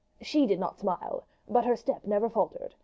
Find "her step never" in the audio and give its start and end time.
1.63-2.27